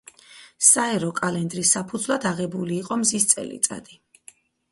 [0.67, 4.01] საერო კალენდრის საფუძვლად აღებული იყო მზის წელიწადი.